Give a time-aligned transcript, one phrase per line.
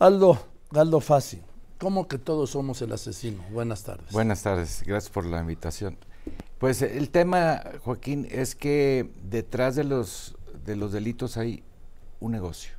[0.00, 0.38] Aldo,
[0.70, 1.42] Aldo Fassi,
[1.80, 3.42] ¿cómo que todos somos el asesino?
[3.50, 4.12] Buenas tardes.
[4.12, 5.98] Buenas tardes, gracias por la invitación.
[6.60, 11.64] Pues el tema, Joaquín, es que detrás de los, de los delitos hay
[12.20, 12.74] un negocio.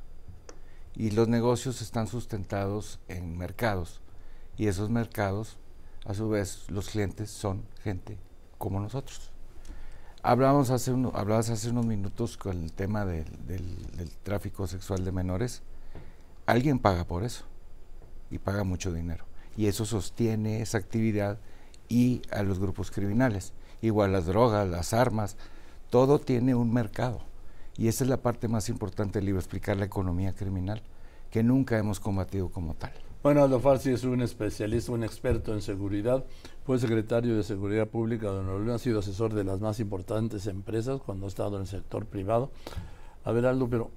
[0.96, 4.00] Y los negocios están sustentados en mercados.
[4.56, 5.58] Y esos mercados,
[6.06, 8.16] a su vez, los clientes son gente
[8.56, 9.30] como nosotros.
[10.22, 15.62] Hablábamos hace hablabas hace unos minutos con el tema del, del tráfico sexual de menores.
[16.50, 17.44] Alguien paga por eso
[18.28, 19.24] y paga mucho dinero.
[19.56, 21.38] Y eso sostiene esa actividad
[21.88, 23.52] y a los grupos criminales.
[23.82, 25.36] Igual las drogas, las armas,
[25.90, 27.20] todo tiene un mercado.
[27.76, 30.82] Y esa es la parte más importante del libro, explicar la economía criminal,
[31.30, 32.94] que nunca hemos combatido como tal.
[33.22, 36.24] Bueno, Aldo Farsi es un especialista, un experto en seguridad.
[36.64, 40.48] Fue secretario de Seguridad Pública de Nuevo León, ha sido asesor de las más importantes
[40.48, 42.50] empresas cuando ha estado en el sector privado.
[43.22, 43.92] A ver, Aldo, pero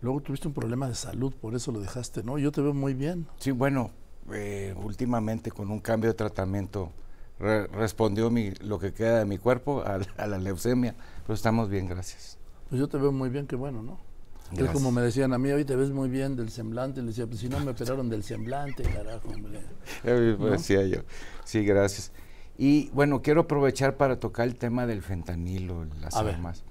[0.00, 2.38] luego tuviste un problema de salud, por eso lo dejaste, ¿no?
[2.38, 3.26] Yo te veo muy bien.
[3.38, 3.90] Sí, bueno,
[4.32, 6.92] eh, últimamente con un cambio de tratamiento
[7.38, 11.86] respondió mi, lo que queda de mi cuerpo a, a la leucemia, pero estamos bien,
[11.86, 12.36] gracias.
[12.68, 14.08] Pues yo te veo muy bien, qué bueno, ¿no?
[14.56, 17.00] Es como me decían a mí, hoy te ves muy bien del semblante.
[17.00, 19.60] Le decía, pues si no me operaron del semblante, carajo, hombre.
[20.50, 21.00] Decía yo.
[21.44, 22.12] Sí, gracias.
[22.56, 26.64] Y bueno, quiero aprovechar para tocar el tema del fentanilo, las armas.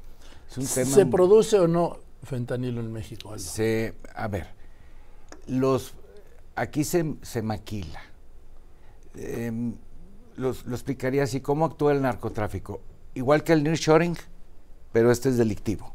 [0.48, 3.38] ¿Se produce o no fentanilo en México?
[3.40, 4.48] Se, a ver,
[5.48, 5.94] los,
[6.56, 8.02] aquí se, se maquila.
[9.16, 9.76] Em,
[10.36, 12.82] lo explicaría así, ¿cómo actúa el narcotráfico?
[13.16, 14.16] Igual que el nearshoring,
[14.92, 15.94] pero este es delictivo.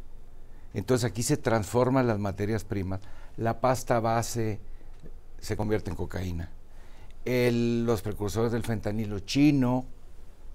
[0.74, 3.00] Entonces aquí se transforman las materias primas.
[3.36, 4.60] La pasta base
[5.38, 6.50] se convierte en cocaína.
[7.24, 9.86] los precursores del fentanilo chino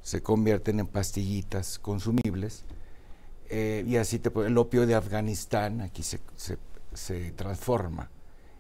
[0.02, 2.66] se convierten en pastillitas consumibles.
[3.50, 6.20] Eh, y así te, el opio de Afganistán aquí se,
[6.94, 8.10] se transforma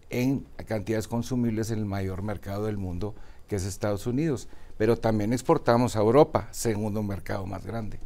[0.09, 3.13] en cantidades consumibles en el mayor mercado del mundo,
[3.47, 4.47] que es Estados Unidos.
[4.77, 7.99] Pero también exportamos a Europa, segundo mercado más grande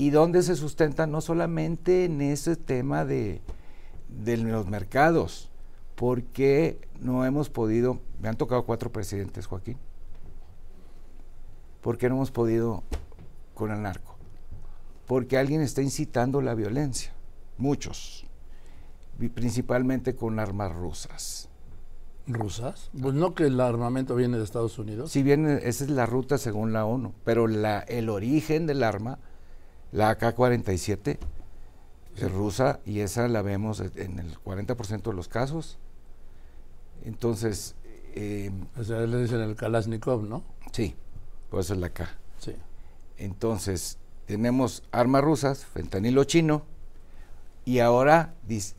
[0.00, 3.42] y dónde se sustenta no solamente en ese tema de,
[4.24, 5.50] los mercados,
[5.94, 9.76] porque no hemos podido, me han tocado cuatro presidentes, Joaquín,
[11.82, 12.82] ¿por qué no hemos podido
[13.54, 14.09] con el narco?
[15.10, 17.12] Porque alguien está incitando la violencia,
[17.58, 18.28] muchos,
[19.34, 21.48] principalmente con armas rusas.
[22.28, 22.92] ¿Rusas?
[22.92, 25.10] Pues no que el armamento viene de Estados Unidos.
[25.10, 29.18] Sí, viene, esa es la ruta según la ONU, pero la, el origen del arma
[29.90, 31.18] la AK-47
[32.16, 35.80] es rusa y esa la vemos en el 40% de los casos.
[37.04, 37.74] Entonces...
[38.14, 40.44] Eh, o sea, le dicen el Kalashnikov, ¿no?
[40.70, 40.94] Sí,
[41.50, 42.16] por eso es la K.
[42.38, 42.54] Sí.
[43.16, 43.98] Entonces,
[44.30, 46.62] tenemos armas rusas, fentanilo chino,
[47.64, 48.32] y ahora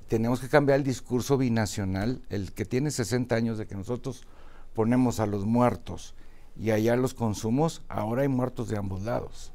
[0.07, 4.23] tenemos que cambiar el discurso binacional, el que tiene 60 años de que nosotros
[4.73, 6.15] ponemos a los muertos
[6.55, 9.51] y allá los consumos, ahora hay muertos de ambos lados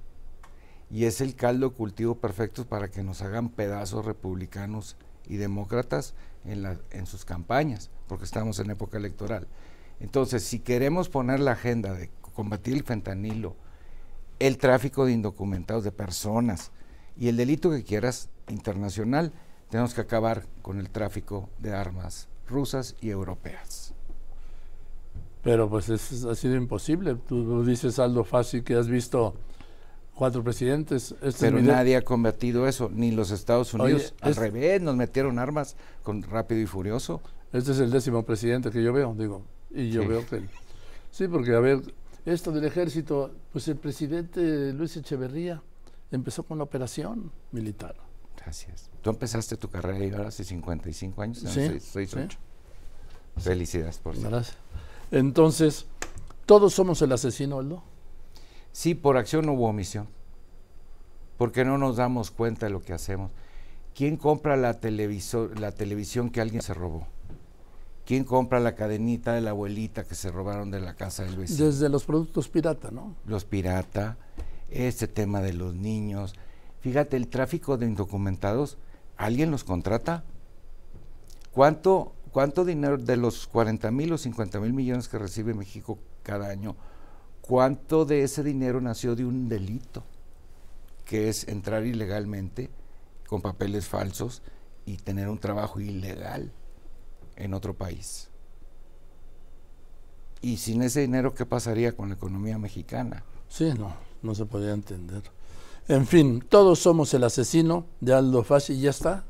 [0.90, 4.96] y es el caldo cultivo perfecto para que nos hagan pedazos republicanos
[5.26, 6.12] y demócratas
[6.44, 9.48] en, en sus campañas, porque estamos en época electoral.
[9.98, 13.56] Entonces, si queremos poner la agenda de combatir el fentanilo,
[14.38, 16.70] el tráfico de indocumentados, de personas
[17.18, 19.32] y el delito que quieras internacional,
[19.70, 23.94] tenemos que acabar con el tráfico de armas rusas y europeas.
[25.42, 27.16] Pero pues es, ha sido imposible.
[27.28, 29.34] Tú dices algo fácil que has visto
[30.14, 31.14] cuatro presidentes.
[31.22, 34.14] Este Pero nadie ha combatido eso, ni los Estados Unidos.
[34.20, 37.20] Al revés, nos metieron armas con rápido y furioso.
[37.52, 40.42] Este es el décimo presidente que yo veo, digo, y yo veo que...
[41.12, 41.80] Sí, porque a ver,
[42.26, 45.62] esto del ejército, pues el presidente Luis Echeverría
[46.10, 47.94] empezó con la operación militar.
[48.36, 48.90] Gracias.
[49.00, 52.06] Tú empezaste tu carrera ahora hace 55 años, sí, sí.
[53.36, 54.28] Felicidades por eso.
[54.28, 54.56] Gracias.
[55.10, 55.86] Entonces,
[56.46, 57.82] ¿todos somos el asesino, Aldo?
[58.72, 60.08] Sí, por acción hubo omisión.
[61.38, 63.30] Porque no nos damos cuenta de lo que hacemos.
[63.94, 64.78] ¿Quién compra la,
[65.56, 67.06] la televisión que alguien se robó?
[68.06, 71.66] ¿Quién compra la cadenita de la abuelita que se robaron de la casa del vecino?
[71.66, 73.16] Desde los productos pirata, ¿no?
[73.26, 74.16] Los pirata,
[74.70, 76.34] este tema de los niños.
[76.80, 78.78] Fíjate, el tráfico de indocumentados,
[79.16, 80.24] ¿alguien los contrata?
[81.52, 86.48] ¿Cuánto, cuánto dinero de los 40 mil o 50 mil millones que recibe México cada
[86.48, 86.76] año
[87.46, 90.02] ¿Cuánto de ese dinero nació de un delito?
[91.04, 92.70] Que es entrar ilegalmente
[93.28, 94.42] con papeles falsos
[94.84, 96.50] y tener un trabajo ilegal
[97.36, 98.28] en otro país.
[100.42, 103.24] Y sin ese dinero, ¿qué pasaría con la economía mexicana?
[103.48, 105.22] Sí, no, no se podía entender.
[105.88, 109.24] En fin, todos somos el asesino de Aldo Fassi y ya está.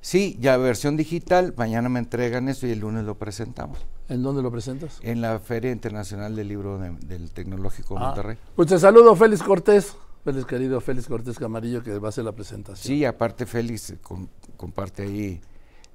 [0.00, 3.78] Sí, ya versión digital, mañana me entregan eso y el lunes lo presentamos.
[4.08, 4.98] ¿En dónde lo presentas?
[5.02, 8.36] En la Feria Internacional del Libro de- del Tecnológico de Ah, Monterrey.
[8.54, 9.96] Pues te saludo, Félix Cortés.
[10.24, 12.86] Félix, querido Félix Cortés Camarillo, que va a hacer la presentación.
[12.86, 14.28] Sí, aparte Félix eh, com-
[14.58, 15.40] comparte ahí.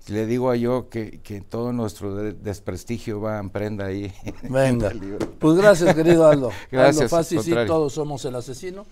[0.08, 4.12] Le digo a yo que, que todo nuestro de- desprestigio va en prenda ahí.
[4.50, 4.92] Venga.
[5.40, 6.50] Pues gracias, querido Aldo.
[6.72, 8.86] Gracias, Aldo al sí, todos somos el asesino.